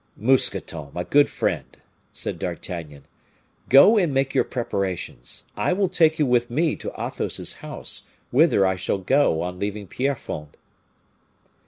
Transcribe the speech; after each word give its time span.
"Mousqueton, 0.17 0.89
my 0.93 1.03
good 1.03 1.29
friend," 1.29 1.77
said 2.11 2.39
D'Artagnan, 2.39 3.03
"go 3.69 3.99
and 3.99 4.11
make 4.11 4.33
your 4.33 4.43
preparations. 4.43 5.43
I 5.55 5.73
will 5.73 5.89
take 5.89 6.17
you 6.17 6.25
with 6.25 6.49
me 6.49 6.75
to 6.77 6.91
Athos's 6.97 7.53
house, 7.61 8.07
whither 8.31 8.65
I 8.65 8.77
shall 8.77 8.97
go 8.97 9.43
on 9.43 9.59
leaving 9.59 9.85
Pierrefonds." 9.85 10.55